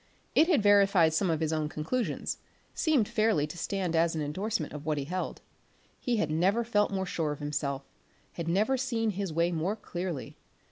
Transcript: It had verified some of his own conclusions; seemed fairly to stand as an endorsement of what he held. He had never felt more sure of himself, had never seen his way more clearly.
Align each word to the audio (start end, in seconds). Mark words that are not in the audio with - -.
It 0.33 0.47
had 0.47 0.63
verified 0.63 1.13
some 1.13 1.29
of 1.29 1.41
his 1.41 1.53
own 1.53 1.69
conclusions; 1.69 2.39
seemed 2.73 3.07
fairly 3.07 3.45
to 3.45 3.55
stand 3.55 3.95
as 3.95 4.15
an 4.15 4.21
endorsement 4.23 4.73
of 4.73 4.83
what 4.83 4.97
he 4.97 5.03
held. 5.03 5.41
He 5.99 6.17
had 6.17 6.31
never 6.31 6.63
felt 6.63 6.89
more 6.89 7.05
sure 7.05 7.31
of 7.31 7.37
himself, 7.37 7.85
had 8.33 8.47
never 8.47 8.77
seen 8.77 9.11
his 9.11 9.31
way 9.31 9.51
more 9.51 9.75
clearly. 9.75 10.37